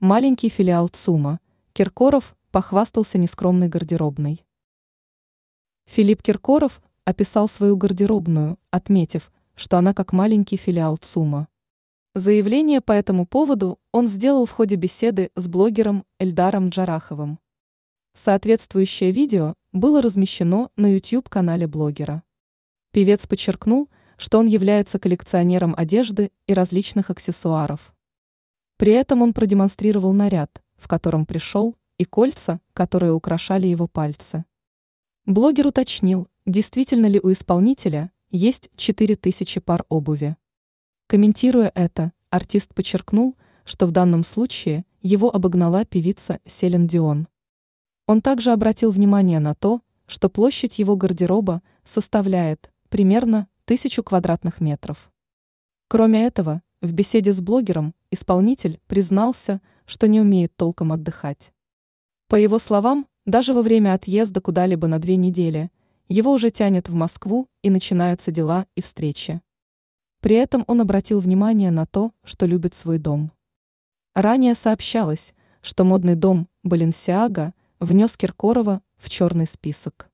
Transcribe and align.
Маленький 0.00 0.50
филиал 0.50 0.88
ЦУМа. 0.88 1.40
Киркоров 1.72 2.36
похвастался 2.50 3.16
нескромной 3.16 3.70
гардеробной. 3.70 4.44
Филипп 5.86 6.22
Киркоров 6.22 6.82
описал 7.06 7.48
свою 7.48 7.78
гардеробную, 7.78 8.58
отметив, 8.70 9.32
что 9.54 9.78
она 9.78 9.94
как 9.94 10.12
маленький 10.12 10.58
филиал 10.58 10.98
ЦУМа. 10.98 11.48
Заявление 12.14 12.82
по 12.82 12.92
этому 12.92 13.24
поводу 13.24 13.78
он 13.90 14.06
сделал 14.06 14.44
в 14.44 14.50
ходе 14.50 14.76
беседы 14.76 15.30
с 15.34 15.48
блогером 15.48 16.04
Эльдаром 16.18 16.68
Джараховым. 16.68 17.38
Соответствующее 18.12 19.12
видео 19.12 19.54
было 19.72 20.02
размещено 20.02 20.68
на 20.76 20.92
YouTube-канале 20.92 21.66
блогера. 21.66 22.22
Певец 22.92 23.26
подчеркнул, 23.26 23.88
что 24.18 24.38
он 24.40 24.46
является 24.46 24.98
коллекционером 24.98 25.74
одежды 25.74 26.32
и 26.46 26.52
различных 26.52 27.08
аксессуаров. 27.08 27.95
При 28.76 28.92
этом 28.92 29.22
он 29.22 29.32
продемонстрировал 29.32 30.12
наряд, 30.12 30.62
в 30.76 30.88
котором 30.88 31.24
пришел, 31.24 31.76
и 31.98 32.04
кольца, 32.04 32.60
которые 32.74 33.12
украшали 33.12 33.66
его 33.66 33.86
пальцы. 33.86 34.44
Блогер 35.24 35.66
уточнил, 35.66 36.28
действительно 36.44 37.06
ли 37.06 37.18
у 37.22 37.32
исполнителя 37.32 38.12
есть 38.30 38.70
4000 38.76 39.60
пар 39.60 39.84
обуви. 39.88 40.36
Комментируя 41.06 41.72
это, 41.74 42.12
артист 42.30 42.74
подчеркнул, 42.74 43.36
что 43.64 43.86
в 43.86 43.92
данном 43.92 44.24
случае 44.24 44.84
его 45.00 45.34
обогнала 45.34 45.84
певица 45.84 46.40
Селен 46.44 46.86
Дион. 46.86 47.28
Он 48.06 48.20
также 48.20 48.52
обратил 48.52 48.90
внимание 48.90 49.40
на 49.40 49.54
то, 49.54 49.80
что 50.06 50.28
площадь 50.28 50.78
его 50.78 50.96
гардероба 50.96 51.62
составляет 51.84 52.70
примерно 52.88 53.48
тысячу 53.64 54.02
квадратных 54.02 54.60
метров. 54.60 55.10
Кроме 55.88 56.24
этого, 56.24 56.62
в 56.86 56.92
беседе 56.92 57.32
с 57.32 57.40
блогером 57.40 57.94
исполнитель 58.10 58.80
признался, 58.86 59.60
что 59.84 60.08
не 60.08 60.20
умеет 60.20 60.56
толком 60.56 60.92
отдыхать. 60.92 61.52
По 62.28 62.36
его 62.36 62.58
словам, 62.58 63.06
даже 63.24 63.54
во 63.54 63.62
время 63.62 63.92
отъезда 63.94 64.40
куда-либо 64.40 64.86
на 64.86 64.98
две 64.98 65.16
недели, 65.16 65.70
его 66.08 66.32
уже 66.32 66.50
тянет 66.50 66.88
в 66.88 66.94
Москву 66.94 67.48
и 67.62 67.70
начинаются 67.70 68.30
дела 68.30 68.66
и 68.74 68.80
встречи. 68.80 69.40
При 70.20 70.36
этом 70.36 70.64
он 70.66 70.80
обратил 70.80 71.20
внимание 71.20 71.70
на 71.70 71.86
то, 71.86 72.12
что 72.24 72.46
любит 72.46 72.74
свой 72.74 72.98
дом. 72.98 73.32
Ранее 74.14 74.54
сообщалось, 74.54 75.34
что 75.60 75.84
модный 75.84 76.14
дом 76.14 76.48
Баленсиага 76.62 77.54
внес 77.80 78.16
Киркорова 78.16 78.82
в 78.96 79.10
черный 79.10 79.46
список. 79.46 80.10